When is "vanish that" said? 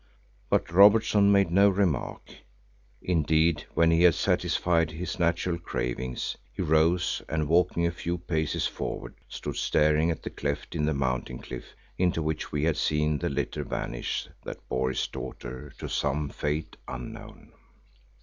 13.63-14.67